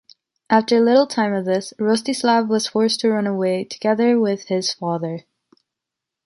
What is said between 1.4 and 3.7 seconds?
this, Rostislav was forced to run away